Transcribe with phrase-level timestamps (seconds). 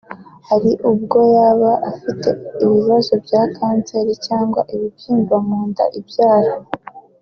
[0.49, 1.19] Hari ubwo
[1.49, 2.29] aba afite
[2.63, 6.53] ibibazo bya kanseri cyangwa ibibyimba mu nda ibyara